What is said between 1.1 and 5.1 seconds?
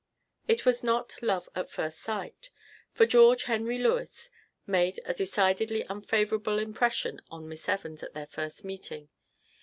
love at first sight, for George Henry Lewes made